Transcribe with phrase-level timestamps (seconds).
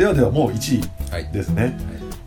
[0.00, 1.24] ではではもう1はい。
[1.24, 1.76] 位ですね、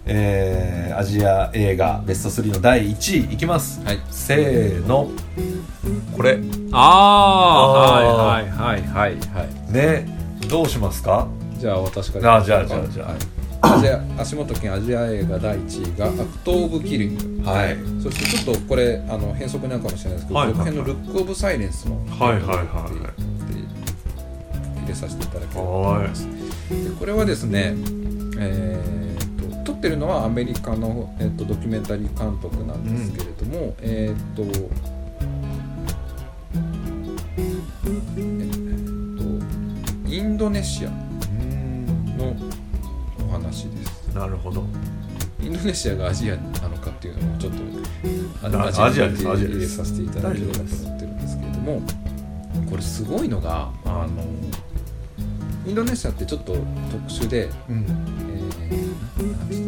[0.05, 3.83] えーアジア映画ベスト3の第1位いきます。
[3.83, 3.99] はい。
[4.11, 5.09] せーの。
[6.15, 6.37] これ。
[6.71, 9.73] ああはいはいはいはいはい。
[9.73, 10.05] ね
[10.47, 11.27] どうしますか？
[11.57, 12.35] じゃあ私から。
[12.35, 13.07] あじゃあじゃあじゃあ。
[13.07, 13.17] はい。
[13.61, 17.75] アジア足元県アジア映画第1位が「アクト・オブ・キリング」はい。
[18.03, 20.47] そしてちょっとこれあの変則になるかもしれないですけど、はい。
[20.49, 22.63] はい続編の「ルック・オブ・サイレンス」もはいはいはいはい。
[24.83, 26.07] 入れさせていただければとは思い。
[26.07, 26.29] ますで
[26.99, 27.75] これはですね
[28.39, 42.35] えーと撮ってるのはアメリカの、えー、とドキュメンタリー監督なんですけれども、えっ、とえーとインドネシアうんの
[43.27, 44.07] お話です。
[44.15, 44.63] なるほど。
[45.41, 51.81] インドネシアがアジアなのかっていうのもちょっとなアアジアで入れさせていただければと思ってるんですけれども
[52.69, 54.23] これすごいのがあの
[55.65, 56.63] インドネシアってちょっと特
[57.09, 57.85] 殊で、うん。
[58.69, 58.83] えー
[59.23, 59.61] なんて言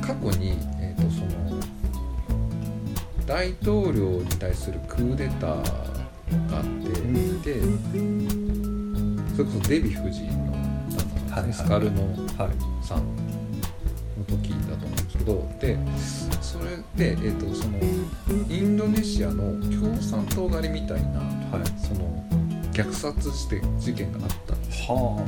[0.00, 1.60] た過去に、えー、とその
[3.26, 5.62] 大統領に対するクーデター
[6.50, 7.40] があって、ん。
[7.42, 7.60] で
[9.34, 11.52] それこそデヴィ夫人のあの、はいはい。
[11.52, 12.02] スカルの
[12.36, 12.86] はい。
[12.86, 15.78] さんの時だと思うんですけどで
[16.42, 17.78] それで、えー、とその
[18.50, 21.66] インドネシアの共産党狩りみたいな、はい。
[21.80, 22.22] その
[22.82, 24.54] 虐殺して事件があった。
[24.92, 25.24] は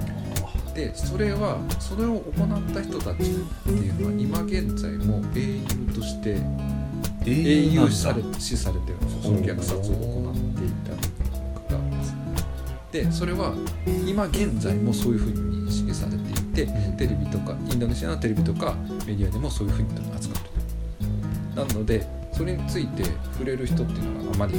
[0.74, 5.64] でそれはそれを行った人たちっていうのは今現在も英雄
[5.94, 9.22] としてあ英雄視されされてるんですよ。
[9.22, 11.84] その虐殺を行っていた方が。
[12.90, 13.54] でそれは
[14.06, 16.96] 今現在もそういうふうに認識されていてうん。
[16.96, 18.74] テレビとかインドネシアのテレビとか
[19.06, 21.66] メディアでもそういうふうに扱われてる。
[21.68, 24.54] なのでそれについて触れる人っていうのがあまり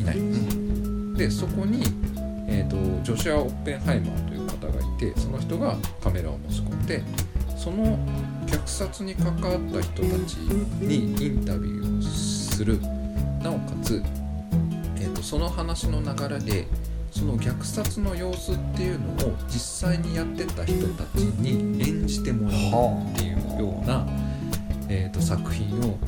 [0.00, 0.18] いない。
[0.18, 0.32] ん。
[0.32, 0.64] です
[1.14, 1.82] でそこに、
[2.54, 7.02] えー、とジョシュア・オッペンハイマーという方がいてその人がカメラを持ち込んで
[7.56, 7.98] その
[8.46, 12.78] 虐殺に関わった人たちにインタビューをする。
[13.42, 14.02] なおかつ、
[14.96, 16.66] えー、とその話の流れで
[17.10, 24.06] その虐殺の様子っていうのを実際にやってた人たちに演じてもらうっていうような、
[24.88, 25.98] えー、と作品を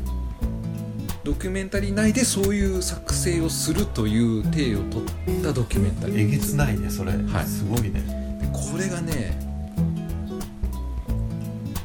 [1.27, 5.05] ドキュメンタリー内でそういう作成をするという体を取
[5.41, 6.21] ったドキュメンタリー。
[6.21, 7.47] えげつないねそれ、はい。
[7.47, 7.91] すごいね。
[8.41, 9.37] でこれがね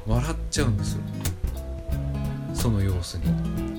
[0.06, 1.01] 笑っちゃうんですよ。
[2.53, 3.31] その様子に。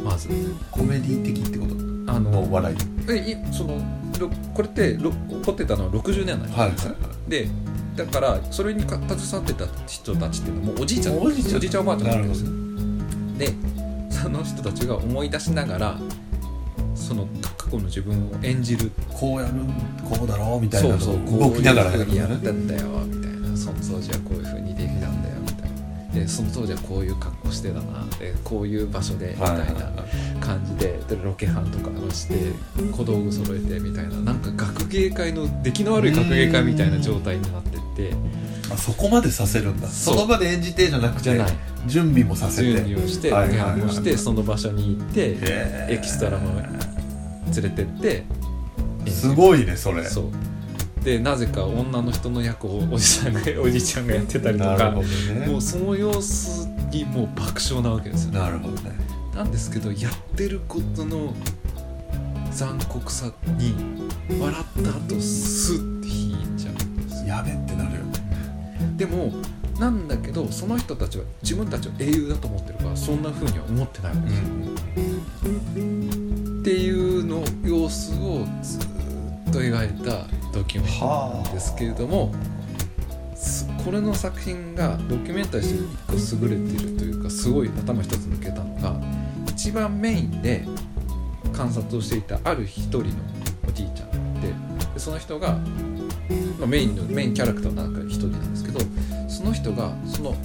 [0.03, 0.28] まず。
[0.72, 1.75] コメディ的ってこと？
[2.12, 2.77] あの笑い。
[3.12, 3.81] えいその
[4.19, 7.47] ろこれってろ起こってたのは60年代はいはいで
[7.95, 11.19] だからそれにか携わってた人たちっていうのはもうおじいちゃん。
[11.21, 11.83] おじいちゃん。
[11.83, 12.51] おばあちゃんなんですよ。
[13.39, 13.72] でそ
[14.32, 15.98] の人たちが思い出しながら
[16.94, 17.26] その
[17.59, 18.91] 過去の自分を演じる。
[19.12, 19.54] こうやる
[20.09, 23.56] こうだろうみたいなのそうそう動きながらやるったんだよみたいな。
[23.56, 26.15] その当時はこういうふうにできたんだよみたいな。
[26.15, 29.65] でその当時はこういう格好してたなでこういう場所でみたいな
[30.41, 32.34] 感じででロケハンとかして
[32.92, 34.16] 小道具揃えてみたいな。
[34.16, 38.15] なんか学芸会の出来の悪い学芸会みたいな状態になってって
[38.72, 39.88] あそこまでさせるんだ。
[39.88, 41.53] その場で演じてじゃなくてじゃない。
[41.87, 42.72] 準備もさせて。
[42.72, 43.71] 準備をしてロケはいはいはい。
[43.71, 45.37] ハンもしてその場所に行って
[45.88, 48.25] エキストラも連れてって
[49.10, 50.05] すごいねそれ。
[50.05, 51.05] そう。
[51.05, 55.47] でなぜか女の人の役をおじさんが おじいちゃんがやってたりとかね。
[55.47, 58.33] もうその様子にもう爆笑なわけですよ。
[58.33, 58.93] なるほどね。
[59.34, 61.34] なんですけどやってることの
[62.53, 63.75] 残酷さに
[64.39, 67.28] 笑った後スッて引いちゃうんですよ。
[67.28, 67.97] やべってなる。
[67.97, 68.22] よね
[69.03, 69.33] でも
[69.81, 74.47] なんだけどその人たちは自分たちを英雄だと思ってるからそんな風には思ってないわけですよ、
[76.61, 82.33] っていうの様子をずーっと描いたドキュメンタリーなんですけれども
[83.35, 89.01] すこれの作品がドキュメンタリーとして一個優れているというかすごい頭一つ抜けたのが
[89.48, 90.65] 一番メインで
[91.53, 93.07] 観察をしていたある一人の
[93.69, 94.55] おじいちゃんで
[94.97, 95.59] その人が、
[96.60, 98.52] まあ、メインのメインキャラクターの中の一人なん
[99.42, 100.36] その人がその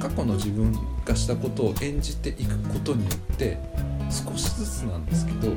[0.00, 0.72] 過去の自分
[1.04, 3.58] がしたことを演じていくことによって
[4.08, 5.48] 少しずつなんですけど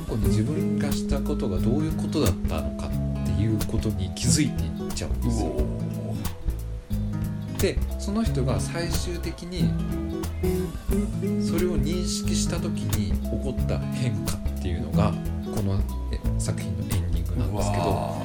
[0.00, 5.52] 過去に自分がしたことがどういうことだったのかっていうことに気づいていっちゃうんですよ。
[7.58, 9.68] でその人が最終的に
[11.44, 15.12] それを認識した時に起こった変化っていうのが
[15.54, 15.80] この
[16.12, 18.22] え作品のエンディングなんですけどわ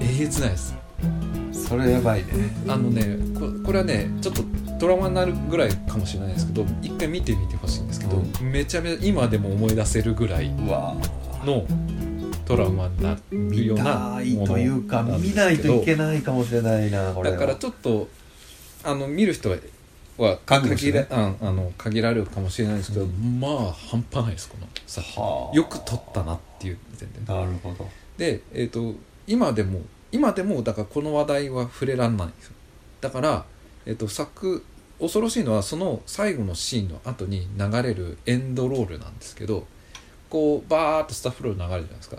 [0.00, 0.74] えげつないです。
[1.02, 1.37] ー
[1.68, 2.32] それやばいね。
[2.66, 4.42] あのねここれはねちょっと
[4.78, 10.96] トラウマになるぐらいかもしれないですけど一回見てみてほしいんですけど、うめちゃめちゃ今でも思い出せるぐらいの
[12.46, 17.36] トラウマになる見ようなものというか見ないといけないかもしれないなこれは。
[17.36, 18.08] だからちょっと
[18.84, 19.50] あの見る人
[20.16, 23.40] は限ら、ああの限られるかもしれないですけど、うん。
[23.40, 25.56] まあ半端ないですこのさはあ。
[25.56, 27.88] よく撮ったなっていう点でなるほど。
[28.16, 28.94] で、えー、と
[29.26, 29.80] 今でも
[30.12, 32.52] 今でもだからこの話題は触れらんないんですよ。
[33.00, 33.44] だから、
[33.86, 34.64] えー、と作
[35.00, 39.66] 恐ろしいのはその最後のシーンの後に流れるエンドロールなんですけど
[40.28, 42.18] こうバーッとスタッフロール流れるじゃないですか。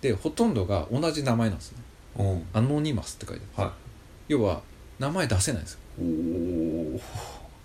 [0.00, 1.78] でほとんどが同じ名前なんですね。
[2.18, 2.46] うん。
[2.52, 3.68] anonymous って書いてある。
[3.68, 3.74] は
[4.28, 4.62] 要は
[4.98, 5.80] 名前出せないんですよ。
[6.00, 7.00] いおお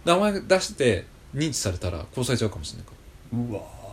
[0.06, 1.06] 名前出して
[1.36, 2.94] 認知されたら殺されちゃうかもしれないか。
[2.94, 3.84] らうわ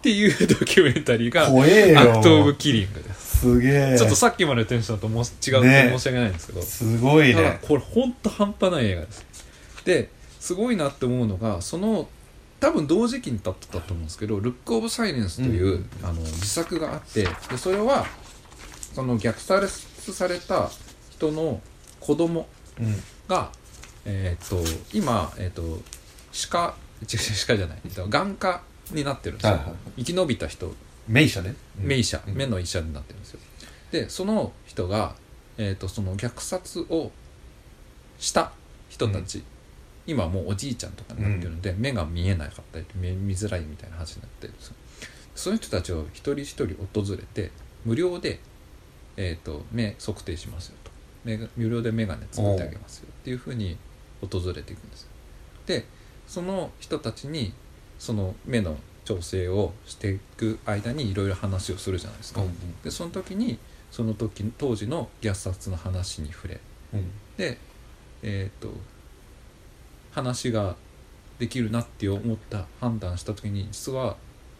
[0.00, 3.98] っていうドキュメンタリーがアクト・オブ・キリングですすげえ。
[3.98, 5.90] ちょっとさっきまでのテンションとも違うね。
[5.90, 9.26] と申し訳ないんですけど、すごいただねこれほんと半端ない映画です。
[9.84, 12.08] ですごいなって思うのがその
[12.60, 15.88] 多分同時期に撮ってたと思うんですけど「ルック・オブ・サイレンス」という、うん。
[16.02, 18.06] あの次作があってでそれは
[18.94, 20.70] その虐殺された
[21.10, 21.60] 人の
[21.98, 22.46] 子供
[22.78, 23.02] うん。
[23.28, 23.50] が、
[24.04, 25.80] えー、と今、えー、と
[26.32, 27.78] 歯科違う違う歯科じゃない。
[27.84, 30.04] えっと眼科になってるんですよ、はいはい。
[30.04, 30.74] 生き延びた人
[31.08, 31.54] 名医者ね。
[31.76, 32.34] 目医者、うん。
[32.34, 33.40] 目の医者になってるんですよ。
[33.90, 35.14] でその人が、
[35.58, 37.10] えー、とその虐殺を
[38.18, 38.52] した
[38.88, 39.42] 人たち、
[40.06, 44.74] 今もうおじいちゃんとかになってるんで、目が見えなかったり目見づらいみたいな話になってるんですよ。
[45.34, 47.50] そういう人たちを一人一人訪れて
[47.84, 48.40] 無料で、
[49.16, 50.90] えー、と目測定しますよと。
[51.24, 53.08] 目が無料で眼鏡作ってあげますよ。
[53.10, 53.76] っていうふうに
[54.20, 55.08] 訪れていくんですよ。
[55.66, 55.86] で
[56.26, 57.52] その人たちに
[57.98, 63.58] その目の調整をしていく間にいろいろ話をするじゃないですか、うんでその時に
[63.90, 66.60] その時当時の虐殺の話に触れ
[66.94, 67.10] うん。
[67.36, 67.58] で
[68.22, 68.72] えっ、と
[70.12, 70.76] 話が
[71.38, 74.16] できるなって思った判断した時に実は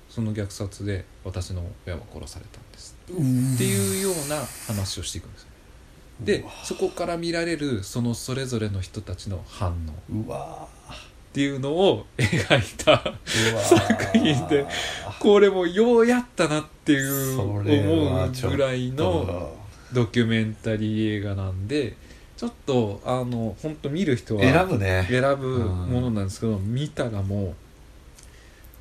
[0.08, 2.96] その虐殺で私の親は殺されたんです。
[3.10, 4.36] うんっていうような
[4.66, 5.48] 話をしていくんですよ。
[6.20, 10.19] でそこから見られるそのそれぞれの人たちの反応。
[10.19, 10.69] っうわ
[11.32, 13.03] ていうのを描いた
[13.62, 14.67] 作品で
[15.21, 19.55] これもようやったなっていうそ思うぐらいの
[19.93, 21.97] ドキュメンタリー映画なんで
[22.37, 25.06] ちょっとあの本当見る人は選ぶね。
[25.11, 27.55] 選ぶものなんですけど見たらも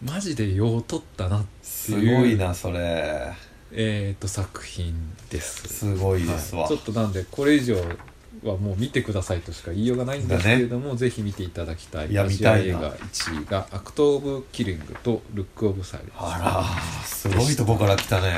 [0.01, 3.33] うマジでよう撮ったなってすいうごいなそれ。
[3.71, 4.95] えー、と作品
[5.29, 5.67] です。
[5.67, 6.69] すごいですわ、はい。
[6.69, 7.75] ちょっとなんでこれ以上
[8.43, 12.11] はもう見てくださいとしか言いようがないんですけれども、ぜひ見ていただきたい。
[12.11, 12.79] いやアジア見たいな。
[12.79, 16.65] 映画1位が「アクト・オブ・キリング」と「ルック・オブ・サイレンス」あ
[17.01, 18.35] らすごいとこから来たね、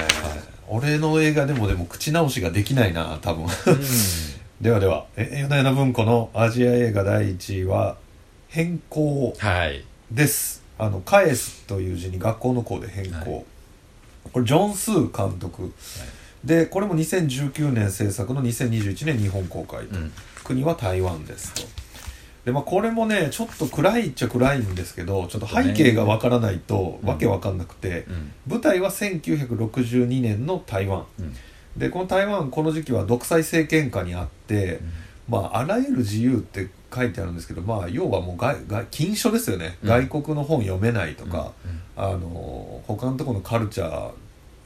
[0.67, 3.43] 俺の映画でもでも口直しができないな多分。
[3.43, 3.49] うん。
[4.61, 5.05] ではでは。
[5.17, 7.97] え夜な夜な文庫のアジア映画第1位は
[8.49, 9.33] 「変更。
[9.37, 10.63] はい」です。
[10.77, 13.45] あの「返す」という字に学校の校で変更、はい。
[14.33, 15.71] これジョン・スー監督
[16.43, 20.11] でこれも2019年制作の2021年日本公開と、うん。
[20.43, 21.61] 国は台湾ですと。
[22.45, 28.31] でまあこれもねちょっと暗いっちゃ暗いんですけどちょっと背景がわからないとうんわけわかんなくて、うん。
[28.47, 31.05] 舞台は1962年の台湾。
[31.19, 31.35] うん。
[31.77, 34.79] でこの台湾この時期は独裁政権下にあって、
[35.29, 39.89] まああらゆる自由って書いてあるんですけどまあ要はもう外外禁書ですよね、うん。
[39.89, 41.53] 外国の本読めないとか、
[41.97, 42.03] うん。
[42.03, 44.11] あの他のところのカルチャー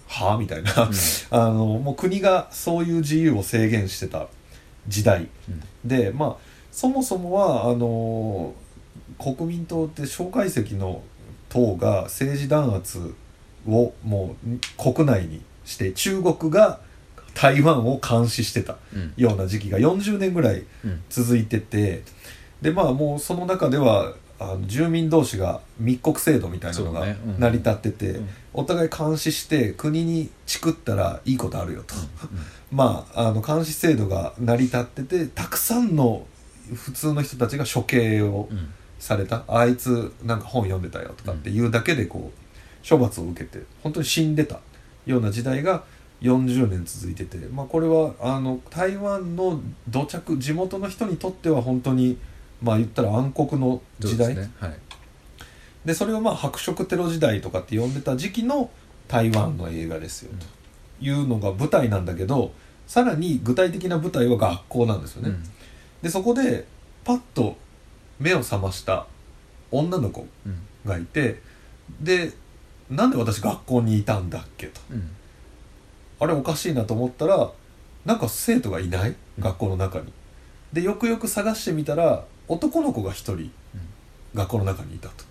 [0.07, 0.91] はみたいな、うん。
[1.31, 4.27] あのもう国がそういう自由を制限してた
[4.87, 5.27] 時代。
[5.49, 5.63] うん。
[5.83, 6.35] でまあ
[6.71, 8.53] そもそもはあの
[9.17, 11.01] 国民党って蒋介石の
[11.49, 13.13] 党が政治弾圧
[13.67, 16.79] をもう国内にして中国が
[17.33, 19.13] 台湾を監視してたうん。
[19.17, 22.03] ような時期が40年ぐらいうん続いてて。
[22.61, 27.05] でまあもうその中ではあの住民同士が密告制度みたいなのが
[27.39, 28.29] 成り立ってて、うん。
[28.53, 31.93] お互い監視して国にチクったらいいことあるよと、
[32.71, 36.25] まああの監視制度が成り立っててたくさんの
[36.73, 38.69] 普通の人たちが処刑をうん。
[38.99, 44.59] された、あいつなんか本読んでたよとかっていうだけでこう処罰を受けて本当に死んでた
[45.05, 45.83] ような時代が
[46.21, 52.17] 40年続いてて、まあ、これはあの台湾の土着地元の人にとっては本当に
[52.61, 54.27] まあ言ったら暗黒の時代。
[54.27, 54.53] そうですね。
[54.59, 54.77] はい。
[55.85, 58.69] でそれをまあ白色テロ時代とかって呼んでた時期の
[59.07, 60.45] 台湾の映画ですよと。
[61.05, 62.53] いうのが舞台なんだけど
[62.87, 65.43] さらに具体的な舞台は学校なんですよね、うん。
[66.01, 66.65] でそこで
[67.03, 67.57] パッと
[68.19, 69.05] 目を覚ました
[69.71, 70.61] 女の子うん。
[70.85, 71.41] がいて
[72.01, 72.31] で
[72.89, 74.79] なんで私学校にいたんだっけと。
[74.91, 75.11] うん。
[76.19, 77.51] あれおかしいなと思ったら
[78.05, 79.09] なんか生徒がいない？
[79.09, 80.13] うん学校の中に。
[80.71, 83.51] でよくよく探してみたら男の子が一人
[84.33, 85.23] 学校の中にいたと。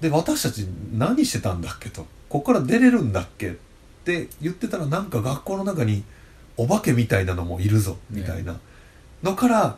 [0.00, 2.02] で私たち何してたんだっけと。
[2.28, 3.56] ここから出れるんだっけっっ
[4.06, 6.04] て言ってたらなんか学校の中に
[6.56, 8.56] お化けみたいなのもいるぞみたいな。
[9.22, 9.76] のから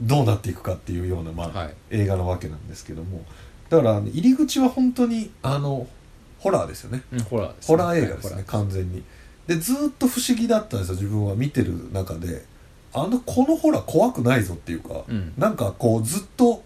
[0.00, 1.74] どうなっていくかっていうような、まあはい。
[1.90, 3.24] 映画なわけなんですけども。
[3.70, 5.86] だから入り口は本当にあの
[6.40, 7.02] ホラーですよね。
[7.12, 9.04] うんホラーですホラー映画ですねはい完全に。
[9.46, 12.44] でずーっと不思議だったんですよ自分は見てる中で
[12.94, 15.32] あのこのホラー怖くないぞっていうか、うん。
[15.38, 16.62] なんかこうずっと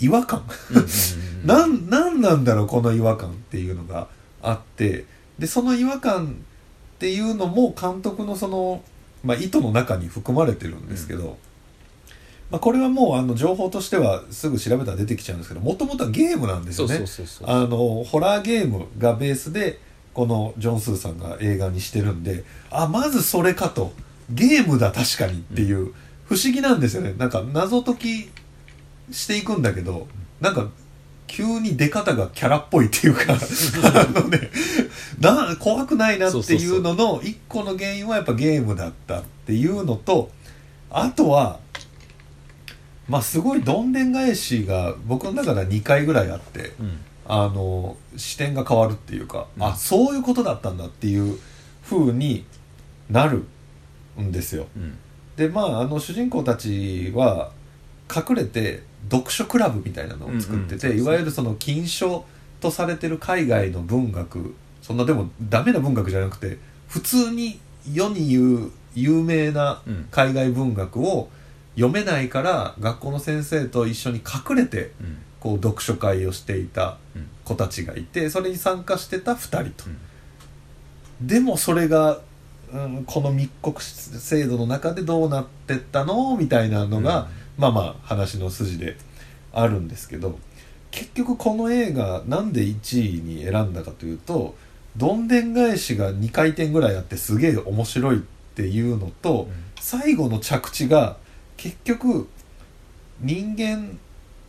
[0.00, 0.44] 違和感。
[0.70, 0.88] うんうんうん
[1.44, 4.08] なんなんなんだろうこの違和感っていうのが
[4.42, 5.04] あって
[5.38, 8.82] でその違和感っていうのも監督のその、
[9.22, 11.36] まあ、意図の中に含まれてるんですけど、
[12.50, 17.04] まあ、これはもうあの情報としてはすぐ調べたら出てきちゃうんですけどもともとはゲームなんですよね。
[17.44, 19.78] あのホラーゲームがベースで
[20.12, 23.92] このジョン・スーさんが映画にしてるんであまずそれかと
[24.30, 25.92] ゲームだ確かにっていう、
[26.24, 27.14] 不思議なんですよね。
[27.16, 28.30] なんか謎解き
[29.10, 30.06] していくんだけど
[30.40, 30.68] なんか
[31.26, 34.50] 急に出方がキャラっぽいっていうかあのね
[35.20, 40.30] な怖くないなっていうのの一個の原因はやっぱゲームだったっていうのと
[40.90, 41.60] あとは
[43.08, 46.98] まあすごいどんでん返しが僕の中では2回ぐらいあってうん。
[47.30, 49.62] あの視点が変わるっていうか、うん。
[49.62, 51.38] あそういうことだったんだっていう
[51.84, 52.46] 風に
[53.10, 53.44] なる
[54.22, 54.66] んですよ。
[54.76, 54.96] うん。
[55.36, 57.52] でまああの主人公たちは
[58.14, 61.04] 隠れて読書クラブみたいなのを作ってて、うんうんね。
[61.04, 62.24] いわゆるその禁書
[62.60, 66.58] とされてる海外の文学そんなでもダメな文学じゃなくて
[66.88, 67.60] 普通に
[67.92, 70.08] 世に言う有名なうん。
[70.10, 71.28] 海外文学を
[71.76, 75.18] 読めないから学校の先生と一緒に隠れてうん。
[75.40, 77.28] こう読書会をしていたうん。
[77.44, 79.88] 子たちがいてそれに参加してた2人と。
[79.88, 79.98] うん。
[81.20, 82.20] でもそれが、
[82.72, 86.36] うん、この密告制度の中でどうなってったの？
[86.36, 88.96] みたいなのが、まあまあ話の筋で
[89.52, 90.38] あるんですけど
[90.90, 94.54] 結局この映画なんで1位に選んだかというと
[94.96, 98.20] どんでん返しが2回転ぐらいあってすげえ面白いっ
[98.54, 99.68] ていうのと、うん。
[99.80, 101.16] 最後の着地が
[101.56, 102.28] 結局
[103.20, 103.90] 人間っ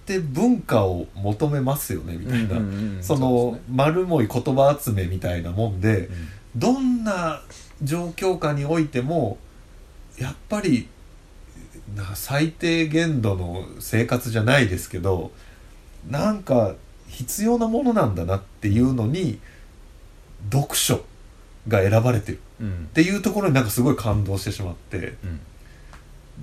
[0.05, 6.17] て文化を求めますよねみたいな、うんうんうんその丸もい言葉集めみたいなもんで、うですね
[6.55, 7.41] どんな
[7.81, 9.37] 状況下においても
[10.17, 10.87] やっぱり
[11.95, 15.31] な最低限度の生活じゃないですけど
[16.09, 16.75] なんか
[17.07, 19.39] 必要なものなんだなっていうのに
[20.51, 21.03] 読書
[21.67, 22.39] が選ばれてる。
[22.61, 22.63] っ
[22.93, 24.97] ていうところになんかすごい感動してしまって。
[24.97, 25.39] うん。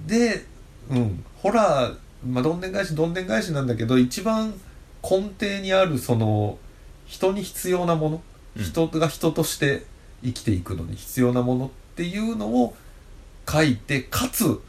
[0.07, 0.45] で、
[0.91, 1.97] うん、ホラー、
[2.27, 4.55] まあ、どんでん返しどんでん返しなんだけど一番
[5.03, 6.59] 根底にあるその
[7.07, 8.23] 人に必要なもの、
[8.57, 8.63] うん。
[8.63, 9.85] 人が人として
[10.27, 12.77] 生きていくのに必要なものっていうのを
[13.49, 14.61] 書いてかつ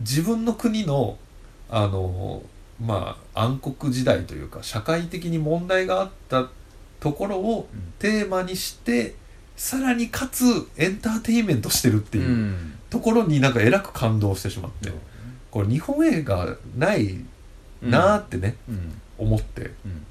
[0.00, 1.18] 自分の国の
[1.68, 2.42] あの
[2.80, 6.48] まあ暗黒時代というか社会的に問題があった
[7.00, 7.92] ところをうん。
[7.98, 9.14] テーマにして
[9.56, 10.44] さらにかつ
[10.76, 12.78] エンターテインメントしてるっていううん。
[12.88, 14.90] ところになんかえらく感動してしまって、
[15.50, 17.18] これ日本映画ない
[17.82, 19.00] なーってね、うん。
[19.18, 19.62] 思って。
[19.62, 20.06] うん。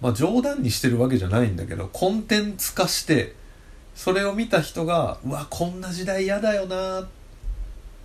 [0.00, 3.34] まあ冗談にしてるわけじゃないんだけどコンテンツ化して
[3.94, 7.06] それを見た人がうわこんな時代嫌だよな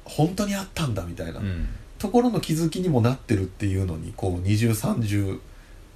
[0.03, 1.67] 本当にあったんだみたいな、うん。
[2.00, 5.39] ところの気づきにもなってるっていうのにこう二重三重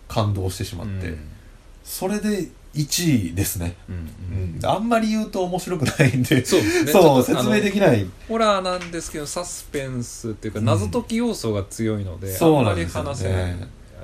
[0.07, 1.15] 感動してしまって、
[1.83, 4.59] それで1位ですね、うんううん。
[4.59, 6.43] んあんまり言うと面白くないんで。
[6.43, 6.91] そうですね。
[6.91, 8.05] そう説明できない。
[8.27, 13.55] ホラーなんですけどサスペンスっていうか謎解き要素が強いので、あんまり話せないあれ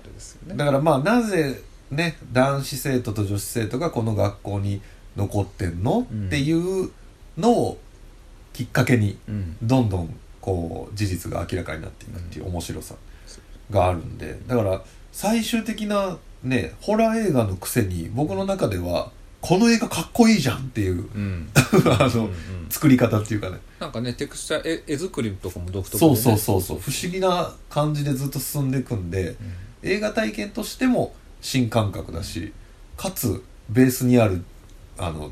[0.09, 0.55] ですよね。
[0.55, 4.81] だからまあなぜね男子生徒と女子生徒がこの学校に
[5.17, 6.27] 残ってんの、うん。
[6.27, 6.91] っていう
[7.37, 7.77] のを
[8.53, 9.57] きっかけにうん。
[9.61, 12.95] どんどんこう事実が明らかになっていくっていう面白さ
[13.69, 14.39] があるんで。
[14.47, 14.81] だから
[15.11, 21.49] 最終的なねホラー映画のくせに僕の中ではこの映画かっこいいじゃんっていううん。
[21.99, 22.33] あのうんうん。
[22.69, 23.57] 作り方っていうかね。
[23.79, 26.79] なんかねテクスチャー絵絵作りとかも独特で、ね、そうそうそうそう。
[26.79, 29.35] 不思議な感じでずっと進んでいくんでうん。
[29.83, 32.51] 映画体験としても新感覚だし
[32.95, 34.43] かつベースにある
[34.97, 35.31] あの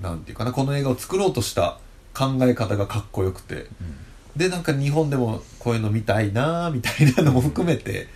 [0.00, 1.78] なんていうかなこの映画を作ろうとした
[2.14, 3.66] 考え方がかっこよくて。
[4.36, 8.08] でなんか日本でもこういうの見たいなみたいなのも含めて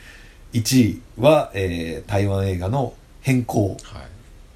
[0.54, 3.70] 1位は、えー台湾映画の変更。
[3.70, 3.78] はい。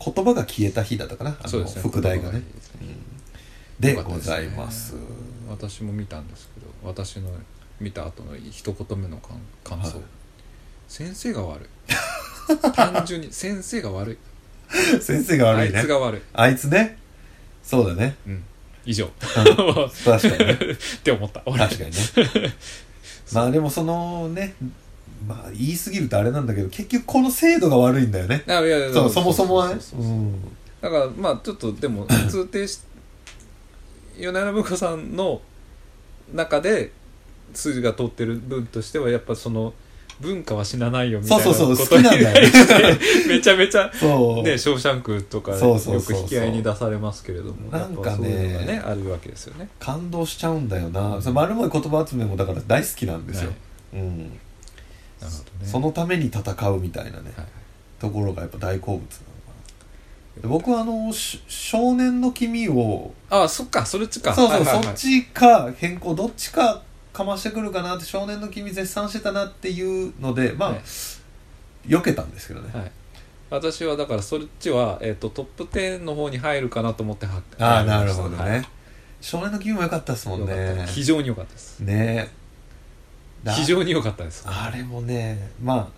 [0.03, 1.83] 言葉が消えた日だったかなあのそうですね。
[1.83, 2.41] 副題がね。
[2.41, 2.97] ですね。
[3.79, 4.95] でございます。
[5.51, 7.29] 私も見たんですけど私の
[7.81, 10.07] 見た後の一言目の感感想、はい。
[10.89, 11.69] 先生が悪い。
[12.73, 14.19] 単純に先生が悪い
[15.01, 16.99] 先生が悪いあねいつが悪い、あいつね。
[17.63, 18.17] そうだね。
[18.27, 18.45] うん、
[18.85, 19.09] 以上。
[19.19, 19.35] 確
[20.05, 20.59] かにね。
[20.73, 21.43] って思った。
[21.47, 21.59] 俺。
[21.59, 21.97] 確かにね。
[23.33, 24.55] まあでもそのね
[25.27, 28.43] まあ言い過ぎるとあれなんだけど結局この制度が悪いんだよね。
[28.47, 29.81] あいやいやそうそもそもはね
[30.81, 32.81] だからまあちょっとでも通底し
[34.17, 35.41] 米山文子さんの
[36.33, 36.93] 中で
[37.55, 39.75] 筋が通ってる分としてはやっぱその
[40.21, 42.51] 文化は死なないよみたいなそうそうそうことに好きなんだよね。
[42.51, 48.29] 対してめちゃめちゃね、ショーシャンクとかよく引き合いに出されますけれどもなんかね
[48.67, 49.69] ねあるわけですよね。
[49.79, 51.21] 感動しちゃうんだよな。
[51.21, 53.51] その丸もい言葉集めもだから大好きなんですよ、
[53.93, 54.03] はい。
[54.03, 54.19] うん。
[54.19, 54.31] ね。
[55.65, 57.47] そのために戦うみたいなね、はい
[57.99, 59.19] ところがやっぱ大好物なのか
[60.37, 60.43] な。
[60.43, 64.33] で僕はあのし少年の君をあそっかそれっちか。
[64.33, 64.85] そうそう、はいはいはい。
[64.85, 70.81] そっちか変更どっちかかましてくるかなって少年の君絶賛してたなっていうのでまあ、はい。
[71.87, 72.93] 避けたんですけどね、はい、
[73.49, 78.65] 私はだからそっちは、えー、とトップ10の方に入るかなと思ってはああなるほどね、はい。
[79.21, 80.85] 少年の君も良かったですもんね。
[80.89, 81.81] 非常に良かったです。
[81.81, 82.31] ね。
[83.43, 84.45] だ非常に良かったです。
[84.47, 85.91] あれもねま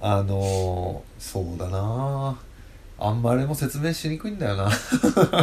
[0.00, 2.38] ああのーそうだな。
[2.98, 4.70] あんまあれも説明しにくいんだよな。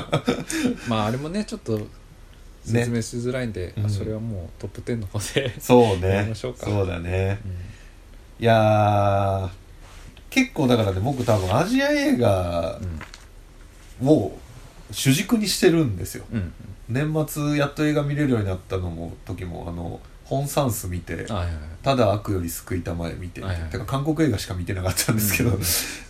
[0.87, 1.79] まああれもねちょっと
[2.63, 3.83] 説明しづらいんで、うん。
[3.83, 6.65] まあそれはもうトップ10の方で、そうやりねましょうか。
[6.65, 7.39] そうだね。
[8.39, 9.49] ういやー
[10.29, 12.79] 結構だからね僕多分アジア映画
[14.01, 14.07] ん。
[14.07, 14.37] を
[14.91, 16.25] 主軸にしてるんですよ。
[16.31, 16.53] うんうん。
[16.89, 21.25] 年末やっと映画見れるようになったのも時もあの本サンス見て
[21.83, 23.69] ただ悪より救いたまえ見て、はいはい。
[23.69, 25.59] てか韓国映画しか見てなかったんですけど、うん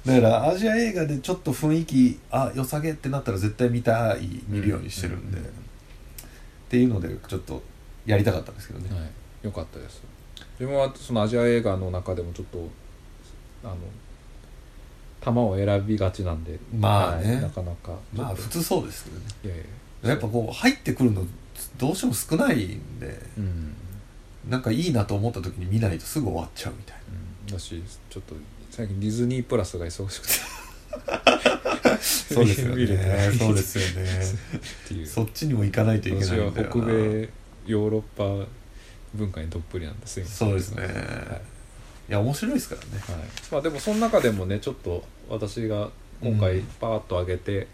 [0.05, 5.45] だからアジア映画でちょっと雰囲気あ良さげってなったら絶対見たい見るようにしてるんで、うん
[6.71, 7.61] っていうのでちょっと
[8.05, 10.01] やりたかったんですけどね、はい、よかったです。
[10.57, 12.65] 自分はそのアジア映画の中でもちょっと
[13.65, 13.75] あの
[15.19, 17.33] 玉を選びがちなんでまあね。
[17.33, 17.41] はい。
[17.41, 17.91] なかなか。
[18.13, 19.25] まあ普通そうですけどね。
[19.43, 20.11] いやいや。
[20.11, 21.25] やっぱこう入ってくるの
[21.77, 23.75] どうしても少ないんでうん、
[24.49, 26.97] なんかいいなと思った時に見ないとすぐ終わっちゃうみたい
[27.47, 28.33] うん、だしちょっと
[28.71, 30.33] 最近ディズニープラスが忙しくて
[31.45, 31.50] な
[32.01, 32.87] そうですよね。
[33.37, 34.09] そうですよね。
[34.85, 35.07] っていう。
[35.07, 36.63] そっちにも行かないといけないんだよな。
[36.63, 37.29] 北米
[37.65, 38.01] ヨーロッ
[38.43, 38.47] パ
[39.13, 40.25] 文化にどっぷりなんですよ。
[40.25, 40.93] そうですね、はい。
[40.93, 42.87] い、や面白いですからね。
[43.07, 43.27] はい。
[43.51, 45.89] まあ、でもその中でもねちょっと私が
[46.21, 46.65] 今回うん。
[46.79, 47.67] パーッと上げて、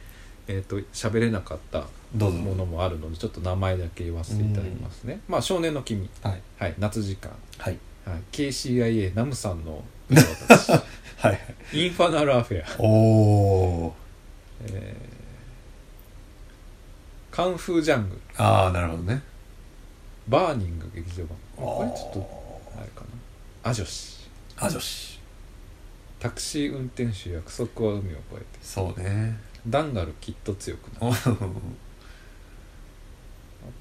[0.47, 1.85] えっ、と喋れなかった
[2.15, 2.37] どうぞ。
[2.37, 6.09] ものもあるのでちょっと名前だけ言わせていただきますね、まあ少年の君。
[6.21, 6.41] はい。
[6.57, 6.75] はい。
[6.77, 7.77] 夏時間、はい。
[8.07, 9.83] はい、KCIA ナムさんの
[11.17, 11.39] はい
[11.73, 12.87] インファナルアフェア、お
[13.87, 13.95] お
[14.61, 15.17] えー
[17.29, 18.21] カンフージャングル。
[18.37, 19.21] ああなるほどね。
[20.27, 21.37] バーニング劇場版。
[21.55, 23.69] これちょっとああれかな。
[23.69, 24.27] アジョシ。
[24.55, 25.19] ーあ女子
[26.19, 28.45] タクシー運転手約束は海を越えて。
[28.63, 29.37] そうね。
[29.67, 31.05] ダンガルきっと強くなる。
[31.07, 31.13] おあ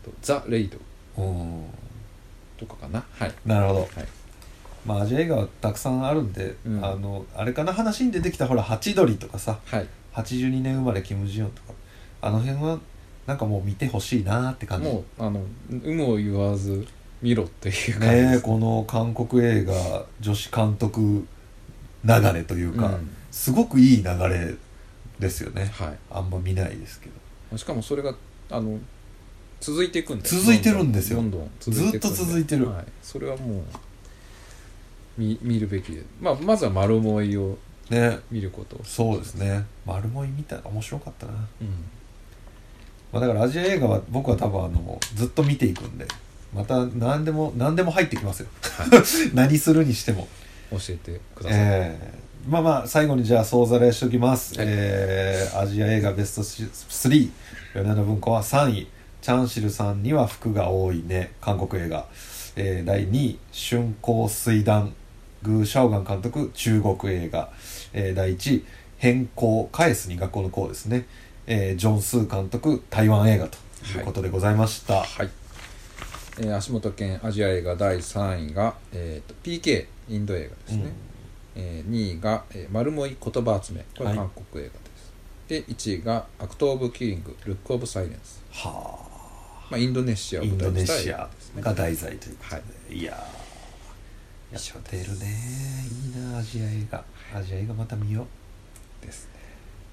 [0.05, 0.77] とザ・レイド。
[1.17, 1.65] お
[2.59, 3.03] とかかな。
[3.19, 3.35] はい。
[3.47, 3.81] なるほど。
[3.81, 3.91] はい。
[4.85, 6.85] まあアジア映画はたくさんあるんで、うん。
[6.85, 7.73] あのあれかな？
[7.73, 9.61] 話に出てきたほらハチドリとかさ。
[9.65, 11.75] はい82年生まれキム・ジヨンとか。
[12.23, 12.79] あの辺は
[13.27, 14.89] なんかもう見てほしいなって感じ。
[14.89, 16.87] もうあの有無を言わず
[17.23, 21.27] 見ろっていう感じねえこの韓国映画女子監督
[22.05, 23.11] 流れというか、うん。
[23.31, 24.55] すごくいい流れ
[25.19, 25.71] ですよね。
[25.75, 25.99] はい。
[26.11, 27.09] あんま見ないですけ
[27.51, 27.59] ど。
[27.59, 28.15] しかもそれが
[28.51, 28.79] あの
[29.61, 31.17] 続いていくんで続いてるんですよ。
[31.19, 32.69] どんどんずっと続いてる。
[32.71, 33.63] はい、それはもう
[35.19, 37.59] 見見るべきで、まあ、まずは丸思いを
[37.91, 38.19] ね。
[38.31, 38.77] 見ること。
[38.77, 39.65] をそうですね。
[39.85, 41.69] 丸もい見たら面白かったな、うん。
[43.13, 46.07] まあ、だからアジア映画は僕は多分あのずっと見ていくんで
[46.53, 48.49] また何でも何でも入ってきますよ。
[49.35, 50.27] 何するにしても。
[50.71, 52.15] 教えてください、ええ。
[52.49, 54.67] まあまあ最後にじゃあ総ざらいしておきます、はい。
[54.69, 57.31] えーアジア映画ベスト3
[57.75, 58.89] 米田文庫は3位。
[59.23, 61.33] チャンシルさんには服が多いね。
[61.41, 62.07] 韓国映画、
[62.57, 63.39] えー第2位。
[63.53, 64.93] 春光水団
[65.47, 67.51] グー・シャオガン監督中国映画、
[67.93, 68.65] えー第1位
[68.99, 71.07] 変更返すに学校の校ですね、
[71.47, 73.59] えージョン・スー監督台湾映画と
[73.99, 75.31] いうことでございました、はい、
[76.39, 80.93] えー足元県アジア映画第3位が、えー、と PK インド映画ですね、
[81.55, 83.85] えー2位が、えー、マルモイ言葉集め。
[83.97, 84.17] これはい。
[84.17, 88.99] 韓国映画です、で1位がアクト・オブ・キリングルック・オブ・サイレンス、は
[89.71, 91.63] まあ、インドネシアあインドを舞台にしたネシア映画ですね。
[91.63, 93.56] が題材ということで、、はいやー
[94.53, 95.27] やってるね。
[96.15, 97.05] いいなアジア映画。
[97.35, 98.27] アジア映画また見よ
[99.03, 99.31] ですね。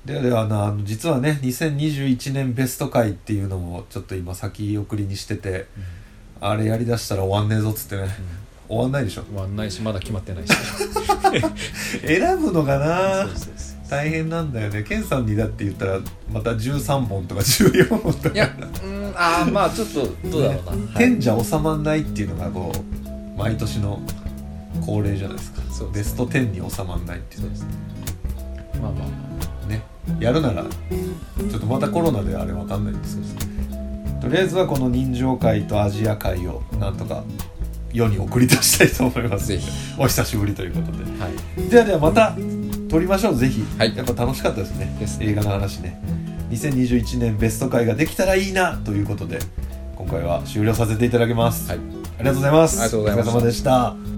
[0.05, 5.65] うではではあのあの実はね2021年ベスト回っていうのもちょっと今先送りにしてて
[6.39, 8.07] あれやりだしたら終わんねえぞっつってね。
[8.69, 9.23] 終わんないでしょ？
[9.23, 10.53] 終わんないしまだ決まってないし。
[12.05, 13.27] 選ぶのがな？
[13.89, 14.83] 大変なんだよね。
[14.83, 15.99] ケンさんにだって言ったら
[16.31, 18.35] また13本とか14本とか。
[18.35, 18.49] いや
[18.83, 20.79] うんああまあちょっとどうだろうな、はい。
[20.97, 24.01] 天じゃ収まんないっていうのがこう毎年の
[24.85, 25.61] 恒例じゃないですか。
[25.71, 27.67] そうベスト10に収まんないっていうそうですね
[28.81, 29.05] まあま
[29.65, 29.81] あね。
[30.19, 34.21] やるならちょっとまたコロナであれわかんないんですけど。
[34.21, 37.23] とりあえずはこの人情界とアジア界をなんとか
[37.91, 39.47] 世に送り出したいと思います。
[39.47, 39.69] ぜひ。
[39.97, 41.03] お久しぶりということで。
[41.19, 41.69] はい。
[41.69, 42.35] ではではまた
[42.89, 43.95] 撮りましょうぜひ、はい。
[43.95, 44.95] やっぱ楽しかったですね。
[44.99, 45.27] ですね。
[45.27, 46.01] 映画の話ね。
[46.51, 49.39] 2021年ベスト回ができたらいいなということで
[49.95, 51.79] 今回は終了させていただきます、はい。
[51.79, 51.81] あ
[52.19, 52.79] りがとうございます。
[52.79, 53.29] ありがとうございます。
[53.29, 54.12] お疲れ様でした